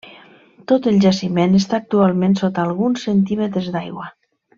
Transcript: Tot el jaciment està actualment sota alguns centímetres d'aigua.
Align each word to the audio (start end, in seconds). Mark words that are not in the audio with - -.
Tot 0.69 0.87
el 0.91 0.95
jaciment 1.03 1.57
està 1.59 1.77
actualment 1.83 2.33
sota 2.43 2.63
alguns 2.71 3.05
centímetres 3.09 3.69
d'aigua. 3.77 4.09